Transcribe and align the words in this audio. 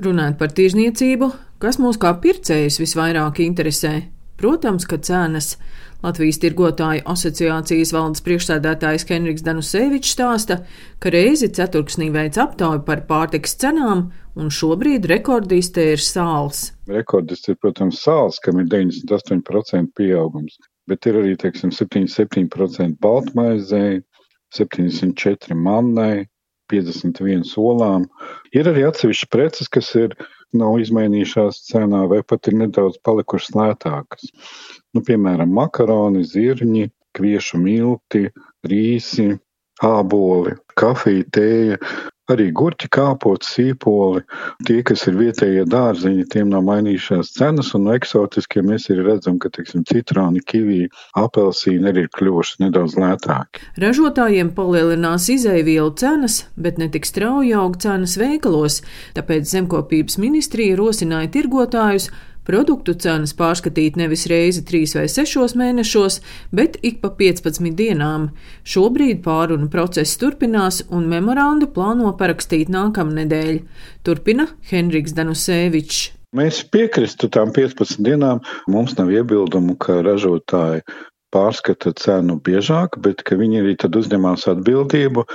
Runājot 0.00 0.38
par 0.40 0.52
tirzniecību, 0.56 1.26
kas 1.60 1.76
mūs 1.76 1.98
kā 2.00 2.14
pircējus 2.22 2.78
visvairāk 2.80 3.42
interesē? 3.44 3.98
Protams, 4.40 4.86
ka 4.88 4.96
cenas. 5.04 5.58
Latvijas 6.00 6.38
tirgotāju 6.40 7.02
asociācijas 7.12 7.92
valdes 7.92 8.24
priekšsēdētājs 8.24 9.04
Henriks 9.10 9.44
Danusevičs 9.44 10.14
stāsta, 10.16 10.62
ka 11.04 11.12
reizi 11.12 11.50
ceturksnī 11.52 12.08
veic 12.14 12.38
aptauju 12.40 12.80
par 12.86 13.04
pārtiks 13.10 13.58
cenām, 13.60 14.06
un 14.40 14.48
šobrīd 14.48 15.04
rekordiste 15.10 15.84
ir 15.92 16.00
sāls. 16.00 16.70
Rekordists 16.88 17.52
ir, 17.52 17.60
protams, 17.60 18.00
sāls, 18.00 18.40
kam 18.40 18.64
ir 18.64 18.72
98% 18.72 19.92
pieaugums, 20.00 20.56
bet 20.88 21.04
ir 21.12 21.20
arī, 21.20 21.36
teiksim, 21.44 21.76
77% 21.76 22.96
baltmaizei, 23.04 24.00
74 24.56 25.60
mannai, 25.60 26.24
51 26.70 27.56
olām. 27.60 28.06
Ir 28.56 28.70
arī 28.70 28.86
atsevišķi 28.88 29.30
preces, 29.32 29.70
kas 29.72 29.90
ir 29.98 30.16
nav 30.56 30.78
izmainījušās 30.82 31.62
cenā 31.68 32.04
vai 32.10 32.22
pat 32.26 32.50
ir 32.50 32.58
nedaudz 32.62 32.98
palikušas 33.06 33.54
lētākas. 33.58 34.30
Nu, 34.94 35.04
piemēram, 35.06 35.52
makaroni, 35.54 36.24
zirņi, 36.26 36.88
kviešu 37.16 37.60
milti, 37.62 38.26
rīsi, 38.66 39.32
āboli, 39.86 40.56
kafija, 40.78 41.26
tēja, 41.34 41.78
arī 42.34 42.50
gurķi, 42.56 42.88
kāpots, 42.92 43.52
sīpoli. 43.54 44.22
Tie, 44.66 44.80
kas 44.86 45.06
ir 45.10 45.18
vietējie 45.18 45.66
dārziņi, 45.70 46.26
tiem 46.32 46.50
nav 46.52 46.64
mainījušās 46.68 47.32
cenas, 47.36 47.72
un 47.76 47.86
no 47.88 47.94
eksotiskiem 47.96 48.70
mēs 48.70 48.88
arī 48.92 49.06
redzam, 49.08 49.38
ka, 49.42 49.50
teiksim, 49.54 49.84
citroni, 49.88 50.42
kivī, 50.46 50.80
apelsīni 51.18 51.90
arī 51.90 52.06
ir 52.06 52.12
kļuvuši 52.16 52.64
nedaudz 52.64 52.96
lētāki. 53.00 53.64
Ražotājiem 53.82 54.54
palielinās 54.56 55.28
izēvielu 55.32 55.94
cenas, 56.00 56.44
bet 56.56 56.80
ne 56.80 56.90
tik 56.92 57.08
strauji 57.08 57.54
aug 57.58 57.78
cenas 57.82 58.16
veikalos, 58.20 58.80
tāpēc 59.18 59.48
zemkopības 59.50 60.20
ministrija 60.22 60.78
rosināja 60.80 61.32
tirgotājus 61.36 62.10
Produktu 62.50 62.96
cenas 62.98 63.30
pārskatīt 63.38 63.94
nevis 64.00 64.24
reizi 64.26 64.64
trīs 64.66 64.96
vai 64.96 65.04
sešos 65.12 65.52
mēnešos, 65.54 66.16
bet 66.50 66.80
ik 66.82 66.96
pa 66.98 67.12
15 67.14 67.76
dienām. 67.78 68.24
Šobrīd 68.66 69.20
pārunu 69.22 69.68
process 69.70 70.18
turpinās 70.18 70.80
un 70.90 71.06
memorandu 71.12 71.68
plāno 71.70 72.10
parakstīt 72.18 72.72
nākamnedēļ. 72.74 73.60
Turpina 74.02 74.48
Henriks 74.72 75.14
Danusēvičs. 75.14 76.00
Mēs 76.34 76.64
piekristu 76.74 77.30
tām 77.30 77.54
15 77.54 78.02
dienām. 78.02 78.42
Mums 78.66 78.96
nav 78.98 79.14
iebildumu, 79.14 79.78
ka 79.78 80.00
ražotāji 80.06 80.82
pārskata 81.30 81.94
cenu 82.02 82.40
biežāk, 82.42 82.98
bet 82.98 83.22
ka 83.22 83.38
viņi 83.38 83.62
arī 83.62 83.76
tad 83.78 83.94
uzņemās 84.00 84.48
atbildību 84.50 85.28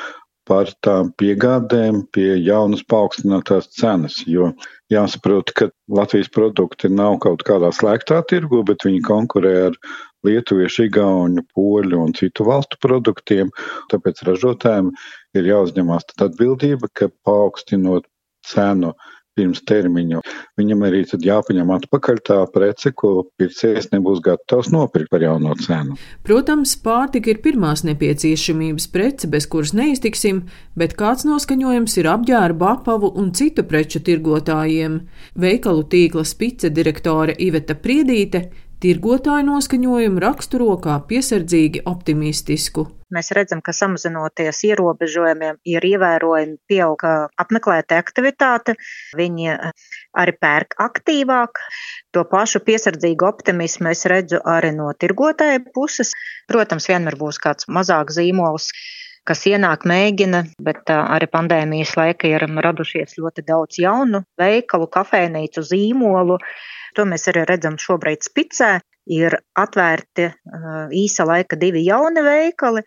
par 0.45 0.69
tām 0.85 1.11
piegādēm 1.19 2.03
pie 2.13 2.35
jaunas 2.45 2.83
paaugstinātās 2.91 3.69
cenas. 3.73 4.21
Jo 4.29 4.51
jāsaprot, 4.93 5.51
ka 5.57 5.69
Latvijas 5.89 6.29
produkti 6.33 6.91
nav 6.91 7.19
kaut 7.25 7.45
kādā 7.47 7.71
slēgtā 7.73 8.21
tirgu, 8.29 8.63
bet 8.67 8.85
viņi 8.85 9.01
konkurē 9.05 9.53
ar 9.69 9.79
lietuviešu, 10.25 10.87
igauņu, 10.89 11.45
poļu 11.55 12.01
un 12.07 12.13
citu 12.17 12.47
valstu 12.47 12.79
produktiem. 12.81 13.51
Tāpēc 13.93 14.23
ražotājiem 14.29 14.91
ir 15.37 15.51
jāuzņemās 15.51 16.09
atbildība, 16.27 16.89
ka 16.93 17.09
paaugstinot 17.27 18.07
cenu 18.45 18.93
pirms 19.35 19.61
termiņa. 19.67 20.21
Viņam 20.59 20.85
arī 20.87 21.03
tad 21.09 21.25
jāpaņem 21.27 21.71
atpakaļ 21.75 22.21
tā 22.25 22.39
prece, 22.53 22.91
ko 22.95 23.27
pircējs 23.39 23.91
nebūs 23.93 24.21
gatavs 24.25 24.71
nopirkt 24.73 25.11
par 25.11 25.25
jauno 25.25 25.53
cenu. 25.59 25.97
Protams, 26.25 26.75
pārtika 26.85 27.33
ir 27.33 27.41
pirmās 27.43 27.85
nepieciešamības 27.87 28.87
prece, 28.93 29.29
bez 29.31 29.49
kuras 29.51 29.75
neiztiksim, 29.77 30.45
bet 30.79 30.95
kāds 30.99 31.27
noskaņojums 31.27 31.97
ir 32.01 32.11
apģērba, 32.15 32.75
apavu 32.79 33.11
un 33.19 33.33
citu 33.35 33.65
preču 33.67 34.01
tirgotājiem. 34.05 35.01
Veikalu 35.39 35.87
tīkla 35.91 36.25
spice 36.27 36.71
direktore 36.73 37.35
Iveta 37.37 37.75
Priedīte 37.75 38.47
tirgotāju 38.85 39.47
noskaņojumu 39.47 40.21
raksturo 40.21 40.75
kā 40.83 40.99
piesardzīgi 41.09 41.81
optimistisku. 41.89 42.85
Mēs 43.15 43.31
redzam, 43.37 43.61
ka 43.65 43.73
samazinoties 43.73 44.59
ierobežojumiem, 44.67 45.57
ir 45.71 45.85
ievērojami 45.89 46.57
pieauga 46.69 47.13
apmeklēta 47.41 47.97
aktivitāte, 48.01 48.75
viņi 49.17 49.55
arī 50.21 50.35
pērk 50.41 50.77
aktīvāk. 50.85 51.63
To 52.13 52.25
pašu 52.29 52.61
piesardzīgu 52.67 53.25
optimismu 53.29 53.89
es 53.93 54.05
redzu 54.11 54.41
arī 54.41 54.73
no 54.75 54.91
tirgotāja 54.93 55.63
puses. 55.73 56.13
Protams, 56.51 56.89
vienmēr 56.91 57.17
būs 57.17 57.41
kāds 57.41 57.69
mazāks 57.71 58.19
zīmols 58.19 58.69
kas 59.25 59.41
ienāk, 59.49 59.87
mēģina, 59.89 60.43
bet 60.61 60.91
arī 60.93 61.25
pandēmijas 61.33 61.95
laika 61.97 62.29
ir 62.29 62.45
radušies 62.45 63.17
ļoti 63.17 63.41
daudz 63.47 63.79
jaunu 63.81 64.21
veikalu, 64.37 64.85
kafejnīcu, 64.93 65.63
zīmolu, 65.65 66.37
To 66.95 67.05
mēs 67.07 67.27
arī 67.31 67.45
redzam 67.49 67.79
šobrīd 67.81 68.23
spicē. 68.27 68.77
Ir 69.11 69.35
atvērti 69.61 70.31
īsa 70.97 71.25
laika 71.29 71.57
divi 71.61 71.83
jauni 71.85 72.23
veikali, 72.25 72.81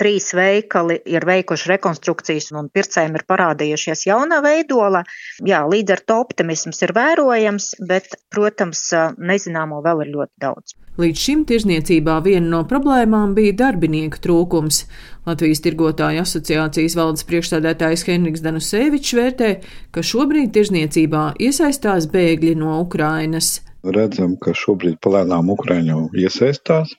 trīs 0.00 0.30
veikali 0.36 0.96
ir 1.08 1.26
veikuši 1.28 1.70
rekonstrukcijas 1.74 2.50
un 2.56 2.70
pircējiem 2.72 3.18
ir 3.18 3.26
parādījušies 3.28 4.06
jaunā 4.08 4.40
veidola. 4.44 5.04
Jā, 5.46 5.62
līdz 5.68 5.96
ar 5.96 6.04
to 6.08 6.20
optimisms 6.24 6.80
ir 6.86 6.94
vērojams, 6.96 7.74
bet, 7.88 8.16
protams, 8.32 8.86
nezināmo 9.18 9.82
vēl 9.84 10.06
ir 10.06 10.14
ļoti 10.16 10.46
daudz. 10.46 10.76
Līdz 11.00 11.20
šim 11.22 11.44
tirzniecībā 11.48 12.16
viena 12.24 12.48
no 12.50 12.60
problēmām 12.68 13.32
bija 13.36 13.54
darbinieku 13.60 14.18
trūkums. 14.24 14.82
Latvijas 15.28 15.62
tirgotāju 15.64 16.24
asociācijas 16.24 16.96
valdes 16.98 17.24
priekšstādētājs 17.28 18.04
Henriks 18.08 18.42
Danusevičs 18.44 19.14
vērtē, 19.16 19.50
ka 19.94 20.04
šobrīd 20.04 20.52
tirzniecībā 20.56 21.24
iesaistās 21.46 22.10
bēgļi 22.10 22.56
no 22.60 22.80
Ukrainas. 22.82 23.60
Redzam, 23.96 24.36
ka 24.42 24.52
šobrīd 24.56 24.98
palēnām 25.04 25.54
Ukraiņu 25.54 26.10
iesaistās, 26.20 26.92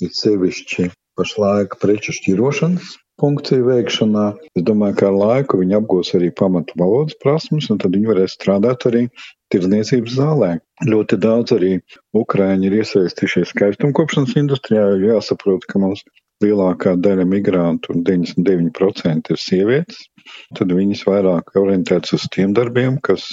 it 0.00 0.16
sevišķi 0.16 0.88
pašlaik 1.22 1.78
preču 1.82 2.14
šķirošanas 2.16 2.96
funkciju 3.22 3.66
veikšanā. 3.68 4.24
Es 4.58 4.64
domāju, 4.66 4.96
ka 4.98 5.08
ar 5.10 5.18
laiku 5.20 5.60
viņi 5.60 5.76
apgūs 5.78 6.10
arī 6.18 6.32
pamatu 6.34 6.74
valodas 6.80 7.14
prasmes, 7.22 7.68
un 7.70 7.78
tad 7.82 7.94
viņi 7.94 8.10
varēs 8.10 8.34
strādāt 8.34 8.86
arī 8.90 9.04
tirdzniecības 9.54 10.16
zālē. 10.16 10.50
Ļoti 10.88 11.18
daudz 11.22 11.54
arī 11.54 11.72
ukrāņi 12.18 12.68
ir 12.68 12.78
iesaistījušies 12.80 13.52
skaistumkopšanas 13.52 14.34
industrijā, 14.40 14.88
jo 14.96 15.14
jāsaprot, 15.14 15.68
ka 15.70 15.82
mums 15.82 16.02
lielākā 16.42 16.96
daļa 16.98 17.28
migrantu, 17.30 17.94
99% 18.02 19.30
ir 19.30 19.38
sievietes. 19.38 20.00
Tad 20.58 20.72
viņas 20.74 21.04
vairāk 21.06 21.54
orientētas 21.60 22.16
uz 22.18 22.26
tiem 22.34 22.56
darbiem, 22.56 22.98
kas 23.04 23.28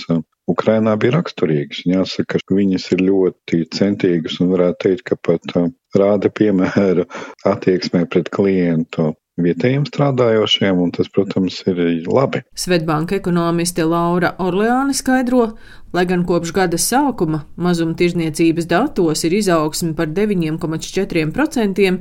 Ukrainā 0.50 0.96
bija 1.00 1.20
raksturīgas. 1.20 1.84
Jāsaka, 1.90 2.42
ka 2.42 2.58
viņas 2.58 2.90
ir 2.96 3.06
ļoti 3.10 3.64
centīgas 3.76 4.40
un 4.44 4.54
varētu 4.56 4.82
teikt, 4.86 5.06
ka 5.12 5.20
pat 5.30 5.56
uh, 5.56 5.70
rāda 5.98 6.32
piemēru 6.34 7.06
attieksmē 7.50 8.06
pret 8.10 8.32
klientu 8.34 9.14
vietējiem 9.40 9.86
strādājošiem, 9.88 10.80
un 10.84 10.92
tas, 10.96 11.10
protams, 11.14 11.62
ir 11.70 11.80
labi. 12.08 12.44
Svetbanka 12.58 13.18
ekonomiste 13.20 13.86
Laura 13.88 14.34
Orleāne 14.44 14.96
skaidro, 14.98 15.54
lai 15.94 16.06
gan 16.10 16.24
kopš 16.30 16.54
gada 16.56 16.80
sākuma 16.82 17.44
mazumtirdzniecības 17.58 18.70
datos 18.70 19.24
ir 19.28 19.36
izaugsme 19.40 19.96
par 19.98 20.12
9,4%, 20.16 21.92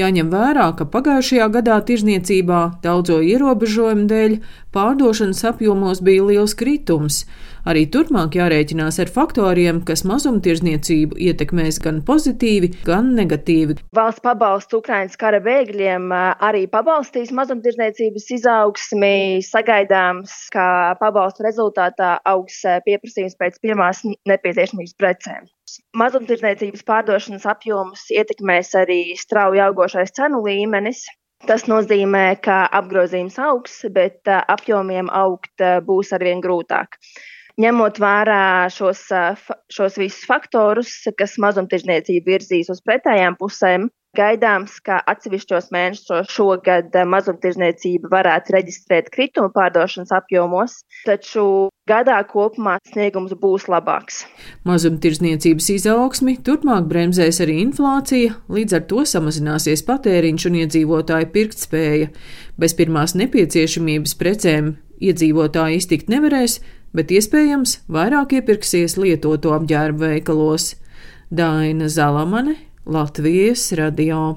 jāņem 0.00 0.30
vērā, 0.32 0.68
ka 0.78 0.88
pagājušajā 0.96 1.48
gadā 1.58 1.80
tirzniecībā 1.90 2.60
daudzo 2.84 3.20
ierobežojumu 3.24 4.06
dēļ 4.10 4.38
pārdošanas 4.74 5.44
apjomos 5.52 6.02
bija 6.04 6.30
liels 6.30 6.56
kritums. 6.58 7.24
Arī 7.64 7.86
turpmāk 7.88 8.34
jārēķinās 8.36 8.98
ar 9.00 9.08
faktoriem, 9.08 9.78
kas 9.88 10.02
mazumtirdzniecību 10.04 11.16
ietekmēs 11.30 11.78
gan 11.80 12.02
pozitīvi, 12.04 12.68
gan 12.84 13.14
negatīvi. 13.16 13.78
Valsts 13.96 14.20
pabalsts 14.24 14.76
Ukraiņas 14.76 15.16
kara 15.20 15.40
bēgļiem 15.44 16.12
arī 16.12 16.66
pabalstīs 16.68 17.32
mazumtirdzniecības 17.32 18.28
izaugsmi. 18.36 19.40
Sagaidāms, 19.48 20.34
ka 20.52 20.66
pabalstu 21.00 21.46
rezultātā 21.46 22.18
augs 22.28 22.60
pieprasījums 22.84 23.33
pēc 23.40 23.58
pirmās 23.64 24.04
nepieciešamības 24.30 24.96
precēm. 25.00 25.50
Mazumtirdzniecības 25.96 26.86
pārdošanas 26.86 27.46
apjomus 27.50 28.06
ietekmēs 28.14 28.74
arī 28.78 29.02
strauji 29.18 29.62
augošais 29.66 30.14
cenu 30.16 30.44
līmenis, 30.46 31.06
Tas 31.44 31.66
nozīmē, 31.68 32.38
ka 32.40 32.62
apgrozījums 32.72 33.34
augs, 33.42 33.74
bet 33.92 34.30
apjomiem 34.32 35.10
augt 35.12 35.60
būs 35.84 36.14
arvien 36.16 36.40
grūtāk 36.40 36.96
ņemot 37.60 38.00
vērā 38.02 38.68
šos, 38.74 39.04
šos 39.72 39.98
visus 40.00 40.24
faktorus, 40.26 40.94
kas 41.18 41.36
mazumtirdzniecību 41.42 42.34
virzīs 42.34 42.70
uz 42.72 42.80
pretējām 42.86 43.38
pusēm, 43.38 43.88
gaidāms, 44.16 44.78
ka 44.84 45.00
atsevišķos 45.10 45.70
mēnešos 45.74 46.32
šogad 46.32 46.94
mazumtirdzniecība 47.10 48.10
varētu 48.12 48.54
reģistrēt 48.56 49.10
kritumu 49.14 49.52
pārdošanas 49.54 50.12
apjomos, 50.14 50.80
taču 51.06 51.68
gadā 51.88 52.16
kopumā 52.28 52.78
sniegums 52.88 53.34
būs 53.40 53.66
labāks. 53.72 54.22
Mazumtirdzniecības 54.68 55.70
izaugsmi 55.76 56.38
turpmāk 56.46 56.88
bremzēs 56.90 57.42
arī 57.44 57.58
inflācija, 57.64 58.38
līdz 58.48 58.78
ar 58.78 58.86
to 58.92 59.04
samazināsies 59.08 59.84
patēriņš 59.88 60.48
un 60.50 60.60
iedzīvotāju 60.62 61.30
pirktspēja. 61.34 62.08
Bez 62.60 62.76
pirmās 62.78 63.16
nepieciešamības 63.20 64.16
precēm 64.20 64.74
iedzīvotāji 65.04 65.82
iztikt 65.82 66.12
nevarēs, 66.12 66.60
bet 66.94 67.12
iespējams 67.12 67.80
vairāk 67.92 68.38
iepirksies 68.38 68.96
lietoto 69.00 69.52
apģērbu 69.56 70.06
veikalos. 70.06 70.74
Daina 71.34 71.88
Zalamane, 71.90 72.54
Latvijas 72.86 73.72
radio. 73.72 74.32